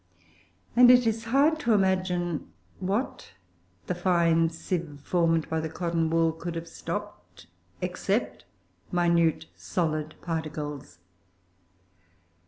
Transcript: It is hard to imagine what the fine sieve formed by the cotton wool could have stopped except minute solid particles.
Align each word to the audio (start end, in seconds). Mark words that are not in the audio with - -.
It 0.75 1.05
is 1.05 1.25
hard 1.25 1.59
to 1.59 1.73
imagine 1.73 2.51
what 2.79 3.33
the 3.85 3.93
fine 3.93 4.49
sieve 4.49 4.99
formed 5.03 5.47
by 5.47 5.59
the 5.59 5.69
cotton 5.69 6.09
wool 6.09 6.31
could 6.31 6.55
have 6.55 6.67
stopped 6.67 7.45
except 7.83 8.45
minute 8.91 9.45
solid 9.55 10.15
particles. 10.19 10.97